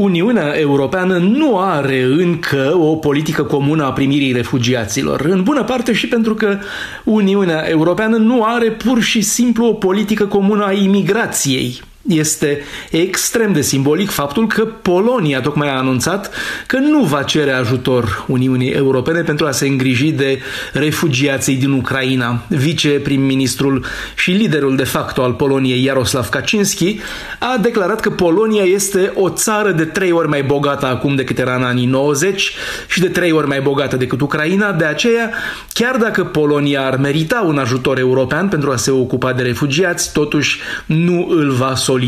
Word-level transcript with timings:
Uniunea 0.00 0.58
Europeană 0.58 1.16
nu 1.16 1.58
are 1.58 2.02
încă 2.02 2.76
o 2.76 2.96
politică 2.96 3.42
comună 3.42 3.84
a 3.84 3.92
primirii 3.92 4.32
refugiaților, 4.32 5.20
în 5.20 5.42
bună 5.42 5.64
parte 5.64 5.92
și 5.92 6.08
pentru 6.08 6.34
că 6.34 6.58
Uniunea 7.04 7.68
Europeană 7.68 8.16
nu 8.16 8.42
are 8.42 8.70
pur 8.70 9.00
și 9.00 9.20
simplu 9.20 9.66
o 9.66 9.72
politică 9.72 10.26
comună 10.26 10.64
a 10.64 10.72
imigrației. 10.72 11.80
Este 12.10 12.62
extrem 12.90 13.52
de 13.52 13.60
simbolic 13.60 14.10
faptul 14.10 14.46
că 14.46 14.64
Polonia 14.64 15.40
tocmai 15.40 15.68
a 15.68 15.76
anunțat 15.76 16.30
că 16.66 16.78
nu 16.78 17.02
va 17.02 17.22
cere 17.22 17.50
ajutor 17.50 18.24
Uniunii 18.26 18.70
Europene 18.70 19.20
pentru 19.20 19.46
a 19.46 19.50
se 19.50 19.66
îngriji 19.66 20.10
de 20.10 20.38
refugiații 20.72 21.56
din 21.56 21.70
Ucraina. 21.70 22.42
Viceprim-ministrul 22.48 23.84
și 24.14 24.30
liderul 24.30 24.76
de 24.76 24.84
facto 24.84 25.22
al 25.22 25.32
Poloniei, 25.32 25.84
Jaroslav 25.84 26.28
Kaczynski, 26.28 26.98
a 27.38 27.58
declarat 27.60 28.00
că 28.00 28.10
Polonia 28.10 28.62
este 28.62 29.12
o 29.14 29.28
țară 29.28 29.70
de 29.70 29.84
trei 29.84 30.12
ori 30.12 30.28
mai 30.28 30.42
bogată 30.42 30.86
acum 30.86 31.14
decât 31.14 31.38
era 31.38 31.54
în 31.54 31.62
anii 31.62 31.86
90 31.86 32.52
și 32.88 33.00
de 33.00 33.08
trei 33.08 33.32
ori 33.32 33.46
mai 33.46 33.60
bogată 33.60 33.96
decât 33.96 34.20
Ucraina. 34.20 34.72
De 34.72 34.84
aceea, 34.84 35.30
chiar 35.72 35.96
dacă 35.96 36.24
Polonia 36.24 36.86
ar 36.86 36.96
merita 36.96 37.44
un 37.46 37.58
ajutor 37.58 37.98
european 37.98 38.48
pentru 38.48 38.70
a 38.70 38.76
se 38.76 38.90
ocupa 38.90 39.32
de 39.32 39.42
refugiați, 39.42 40.12
totuși 40.12 40.60
nu 40.86 41.26
îl 41.30 41.50
va 41.50 41.74
solicita. 41.74 41.98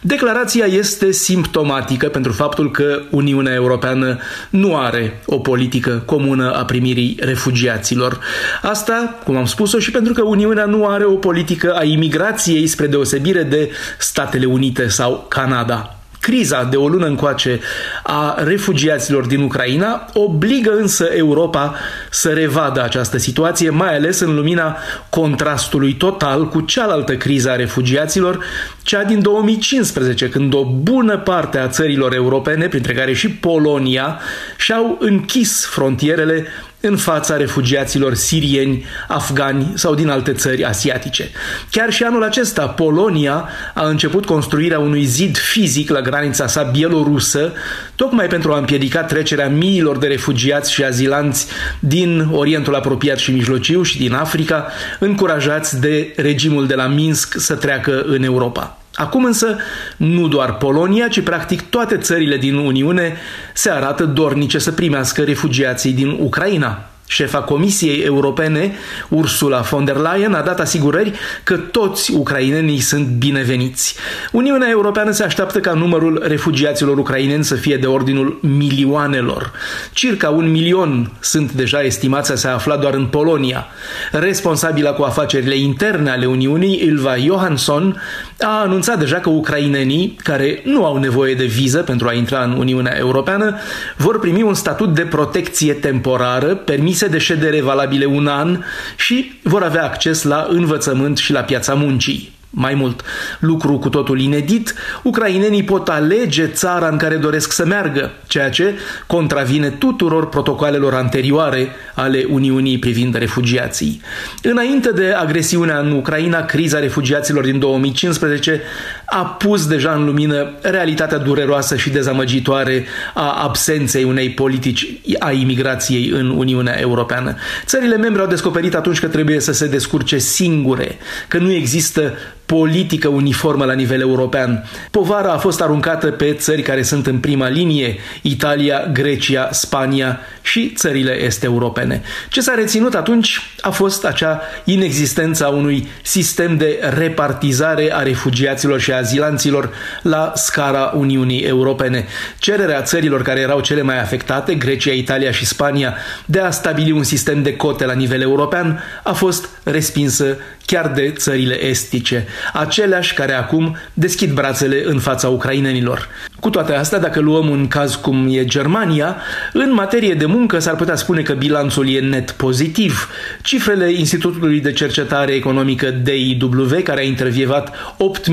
Declarația 0.00 0.64
este 0.64 1.10
simptomatică 1.10 2.08
pentru 2.08 2.32
faptul 2.32 2.70
că 2.70 3.02
Uniunea 3.10 3.54
Europeană 3.54 4.18
nu 4.50 4.76
are 4.76 5.22
o 5.26 5.38
politică 5.38 6.02
comună 6.06 6.52
a 6.52 6.64
primirii 6.64 7.16
refugiaților. 7.20 8.18
Asta, 8.62 9.18
cum 9.24 9.36
am 9.36 9.44
spus-o, 9.44 9.78
și 9.78 9.90
pentru 9.90 10.12
că 10.12 10.22
Uniunea 10.22 10.64
nu 10.64 10.86
are 10.86 11.04
o 11.04 11.14
politică 11.14 11.74
a 11.74 11.82
imigrației 11.82 12.66
spre 12.66 12.86
deosebire 12.86 13.42
de 13.42 13.70
Statele 13.98 14.46
Unite 14.46 14.88
sau 14.88 15.26
Canada. 15.28 15.98
Criza 16.24 16.64
de 16.64 16.76
o 16.76 16.88
lună 16.88 17.06
încoace 17.06 17.60
a 18.02 18.42
refugiaților 18.44 19.26
din 19.26 19.40
Ucraina 19.40 20.06
obligă 20.12 20.76
însă 20.76 21.04
Europa 21.04 21.74
să 22.10 22.28
revadă 22.28 22.82
această 22.82 23.18
situație, 23.18 23.70
mai 23.70 23.96
ales 23.96 24.20
în 24.20 24.34
lumina 24.34 24.76
contrastului 25.08 25.94
total 25.94 26.48
cu 26.48 26.60
cealaltă 26.60 27.16
criză 27.16 27.50
a 27.50 27.56
refugiaților, 27.56 28.44
cea 28.82 29.02
din 29.02 29.22
2015, 29.22 30.28
când 30.28 30.54
o 30.54 30.64
bună 30.64 31.18
parte 31.18 31.58
a 31.58 31.68
țărilor 31.68 32.14
europene, 32.14 32.68
printre 32.68 32.92
care 32.92 33.12
și 33.12 33.30
Polonia, 33.30 34.20
și-au 34.56 34.96
închis 35.00 35.66
frontierele 35.66 36.46
în 36.86 36.96
fața 36.96 37.36
refugiaților 37.36 38.14
sirieni, 38.14 38.84
afgani 39.08 39.72
sau 39.74 39.94
din 39.94 40.08
alte 40.08 40.32
țări 40.32 40.64
asiatice. 40.64 41.30
Chiar 41.70 41.92
și 41.92 42.02
anul 42.02 42.22
acesta, 42.22 42.66
Polonia 42.66 43.48
a 43.74 43.86
început 43.86 44.24
construirea 44.24 44.78
unui 44.78 45.04
zid 45.04 45.36
fizic 45.36 45.90
la 45.90 46.00
granița 46.00 46.46
sa 46.46 46.62
bielorusă, 46.62 47.52
tocmai 47.94 48.26
pentru 48.26 48.52
a 48.52 48.58
împiedica 48.58 49.02
trecerea 49.02 49.48
miilor 49.48 49.98
de 49.98 50.06
refugiați 50.06 50.72
și 50.72 50.84
azilanți 50.84 51.46
din 51.78 52.28
Orientul 52.32 52.74
apropiat 52.74 53.18
și 53.18 53.30
mijlociu 53.32 53.82
și 53.82 53.98
din 53.98 54.12
Africa, 54.12 54.66
încurajați 54.98 55.80
de 55.80 56.12
regimul 56.16 56.66
de 56.66 56.74
la 56.74 56.86
Minsk 56.86 57.34
să 57.38 57.54
treacă 57.54 58.02
în 58.06 58.22
Europa. 58.22 58.78
Acum 58.94 59.24
însă 59.24 59.56
nu 59.96 60.28
doar 60.28 60.56
Polonia, 60.56 61.08
ci 61.08 61.20
practic 61.20 61.62
toate 61.62 61.96
țările 61.96 62.36
din 62.36 62.54
Uniune 62.54 63.16
se 63.52 63.70
arată 63.70 64.04
dornice 64.04 64.58
să 64.58 64.72
primească 64.72 65.22
refugiații 65.22 65.92
din 65.92 66.16
Ucraina. 66.20 66.88
Șefa 67.06 67.38
Comisiei 67.38 68.00
Europene, 68.00 68.74
Ursula 69.08 69.60
von 69.60 69.84
der 69.84 69.96
Leyen, 69.96 70.34
a 70.34 70.40
dat 70.42 70.60
asigurări 70.60 71.12
că 71.42 71.56
toți 71.56 72.12
ucrainenii 72.12 72.80
sunt 72.80 73.06
bineveniți. 73.06 73.96
Uniunea 74.32 74.68
Europeană 74.70 75.10
se 75.10 75.22
așteaptă 75.22 75.60
ca 75.60 75.72
numărul 75.72 76.22
refugiaților 76.26 76.98
ucraineni 76.98 77.44
să 77.44 77.54
fie 77.54 77.76
de 77.76 77.86
ordinul 77.86 78.38
milioanelor. 78.42 79.52
Circa 79.92 80.30
un 80.30 80.50
milion 80.50 81.12
sunt 81.20 81.52
deja 81.52 81.82
estimați 81.82 82.32
a 82.32 82.34
se 82.34 82.48
afla 82.48 82.76
doar 82.76 82.94
în 82.94 83.06
Polonia. 83.06 83.66
Responsabila 84.12 84.90
cu 84.90 85.02
afacerile 85.02 85.56
interne 85.56 86.10
ale 86.10 86.26
Uniunii, 86.26 86.80
Ilva 86.84 87.16
Johansson, 87.16 88.02
a 88.40 88.60
anunțat 88.60 88.98
deja 88.98 89.16
că 89.16 89.28
ucrainenii, 89.28 90.16
care 90.22 90.60
nu 90.64 90.84
au 90.84 90.96
nevoie 90.96 91.34
de 91.34 91.44
viză 91.44 91.78
pentru 91.78 92.08
a 92.08 92.12
intra 92.12 92.42
în 92.42 92.52
Uniunea 92.52 92.96
Europeană, 92.98 93.56
vor 93.96 94.18
primi 94.18 94.42
un 94.42 94.54
statut 94.54 94.94
de 94.94 95.02
protecție 95.02 95.72
temporară 95.72 96.54
permis 96.54 96.93
permise 96.94 97.06
de 97.06 97.18
ședere 97.18 97.60
valabile 97.60 98.04
un 98.04 98.26
an 98.26 98.64
și 98.96 99.32
vor 99.42 99.62
avea 99.62 99.84
acces 99.84 100.22
la 100.22 100.46
învățământ 100.48 101.16
și 101.16 101.32
la 101.32 101.40
piața 101.40 101.74
muncii. 101.74 102.32
Mai 102.56 102.74
mult, 102.74 103.02
lucru 103.38 103.78
cu 103.78 103.88
totul 103.88 104.20
inedit, 104.20 104.74
ucrainenii 105.02 105.62
pot 105.62 105.88
alege 105.88 106.46
țara 106.46 106.88
în 106.88 106.96
care 106.96 107.16
doresc 107.16 107.52
să 107.52 107.64
meargă, 107.64 108.10
ceea 108.26 108.50
ce 108.50 108.74
contravine 109.06 109.68
tuturor 109.68 110.28
protocoalelor 110.28 110.94
anterioare 110.94 111.68
ale 111.94 112.26
Uniunii 112.30 112.78
privind 112.78 113.14
refugiații. 113.14 114.00
Înainte 114.42 114.90
de 114.90 115.12
agresiunea 115.12 115.78
în 115.78 115.92
Ucraina, 115.92 116.44
criza 116.44 116.78
refugiaților 116.78 117.44
din 117.44 117.58
2015 117.58 118.62
a 119.04 119.24
pus 119.24 119.66
deja 119.66 119.92
în 119.92 120.04
lumină 120.04 120.50
realitatea 120.60 121.18
dureroasă 121.18 121.76
și 121.76 121.90
dezamăgitoare 121.90 122.84
a 123.14 123.42
absenței 123.42 124.04
unei 124.04 124.30
politici 124.30 124.86
a 125.18 125.30
imigrației 125.30 126.08
în 126.08 126.30
Uniunea 126.30 126.80
Europeană. 126.80 127.34
Țările 127.64 127.96
membre 127.96 128.20
au 128.20 128.28
descoperit 128.28 128.74
atunci 128.74 129.00
că 129.00 129.06
trebuie 129.06 129.40
să 129.40 129.52
se 129.52 129.66
descurce 129.66 130.18
singure, 130.18 130.98
că 131.28 131.38
nu 131.38 131.52
există 131.52 132.12
politică 132.58 133.08
uniformă 133.08 133.64
la 133.64 133.72
nivel 133.72 134.00
european. 134.00 134.64
Povara 134.90 135.32
a 135.32 135.38
fost 135.38 135.60
aruncată 135.60 136.10
pe 136.10 136.32
țări 136.32 136.62
care 136.62 136.82
sunt 136.82 137.06
în 137.06 137.18
prima 137.18 137.48
linie, 137.48 137.96
Italia, 138.22 138.86
Grecia, 138.92 139.48
Spania 139.50 140.20
și 140.42 140.72
țările 140.76 141.22
est 141.24 141.42
europene. 141.44 142.02
Ce 142.28 142.40
s-a 142.40 142.54
reținut 142.54 142.94
atunci 142.94 143.40
a 143.60 143.70
fost 143.70 144.04
acea 144.04 144.40
inexistență 144.64 145.44
a 145.44 145.48
unui 145.48 145.88
sistem 146.02 146.56
de 146.56 146.78
repartizare 146.96 147.94
a 147.94 148.02
refugiaților 148.02 148.80
și 148.80 148.92
azilanților 148.92 149.70
la 150.02 150.32
scara 150.34 150.92
Uniunii 150.96 151.40
Europene. 151.40 152.06
Cererea 152.38 152.82
țărilor 152.82 153.22
care 153.22 153.40
erau 153.40 153.60
cele 153.60 153.82
mai 153.82 154.00
afectate, 154.00 154.54
Grecia, 154.54 154.92
Italia 154.92 155.30
și 155.30 155.46
Spania, 155.46 155.96
de 156.26 156.40
a 156.40 156.50
stabili 156.50 156.90
un 156.90 157.02
sistem 157.02 157.42
de 157.42 157.56
cote 157.56 157.84
la 157.84 157.92
nivel 157.92 158.20
european 158.20 158.82
a 159.02 159.12
fost 159.12 159.48
respinsă 159.62 160.36
chiar 160.66 160.88
de 160.88 161.12
țările 161.16 161.64
estice, 161.64 162.26
aceleași 162.52 163.14
care 163.14 163.32
acum 163.32 163.76
deschid 163.92 164.32
brațele 164.32 164.82
în 164.84 164.98
fața 164.98 165.28
ucrainenilor. 165.28 166.08
Cu 166.44 166.50
toate 166.50 166.74
astea, 166.74 166.98
dacă 166.98 167.20
luăm 167.20 167.48
un 167.48 167.68
caz 167.68 167.94
cum 167.94 168.26
e 168.30 168.44
Germania, 168.44 169.16
în 169.52 169.72
materie 169.72 170.14
de 170.14 170.26
muncă 170.26 170.58
s-ar 170.58 170.76
putea 170.76 170.96
spune 170.96 171.22
că 171.22 171.32
bilanțul 171.32 171.88
e 171.88 172.00
net 172.00 172.30
pozitiv. 172.30 173.08
Cifrele 173.42 173.92
Institutului 173.92 174.60
de 174.60 174.72
Cercetare 174.72 175.32
Economică 175.32 175.90
DIW, 175.90 176.80
care 176.82 177.00
a 177.00 177.04
intervievat 177.04 177.76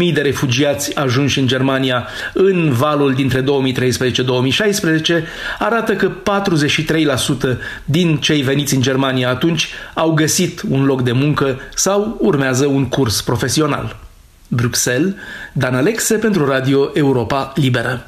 8.000 0.03 0.13
de 0.13 0.22
refugiați 0.22 0.95
ajunși 0.95 1.39
în 1.39 1.47
Germania 1.47 2.07
în 2.33 2.72
valul 2.72 3.13
dintre 3.13 3.44
2013-2016, 3.44 3.45
arată 5.59 5.93
că 5.93 6.11
43% 7.53 7.57
din 7.85 8.17
cei 8.17 8.41
veniți 8.41 8.75
în 8.75 8.81
Germania 8.81 9.29
atunci 9.29 9.69
au 9.93 10.11
găsit 10.11 10.61
un 10.69 10.85
loc 10.85 11.01
de 11.01 11.11
muncă 11.11 11.59
sau 11.75 12.17
urmează 12.19 12.66
un 12.66 12.85
curs 12.88 13.22
profesional. 13.22 13.99
Bruxelles, 14.51 15.13
Dan 15.53 15.75
Alexe 15.75 16.17
pentru 16.17 16.45
Radio 16.45 16.91
Europa 16.93 17.51
Liberă. 17.55 17.99